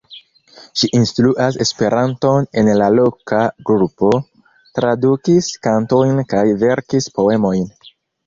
Ŝi 0.81 0.87
instruas 0.99 1.57
Esperanton 1.65 2.47
en 2.61 2.71
la 2.79 2.87
loka 2.95 3.43
grupo, 3.69 4.09
tradukis 4.79 5.51
kantojn 5.67 6.25
kaj 6.33 6.43
verkis 6.65 7.11
poemojn. 7.19 7.71